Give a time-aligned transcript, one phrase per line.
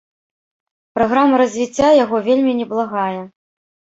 [0.97, 3.21] Праграма развіцця яго вельмі неблагая.